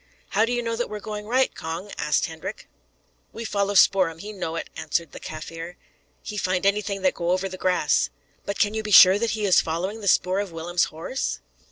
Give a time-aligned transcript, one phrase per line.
[0.29, 2.67] "How do you know that we are going right, Cong?" asked Hendrik.
[3.31, 5.75] "We follow Spoor'em; he know it," answered the Kaffir.
[6.23, 8.09] "He find anything that go over the grass."
[8.43, 11.41] "But can you be sure that he is following the spoor of Willem's horse?"